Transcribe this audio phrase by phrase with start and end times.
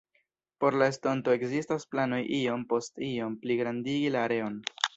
[0.63, 4.61] Por la estonto ekzistas planoj iom post iom pligrandigi la areon.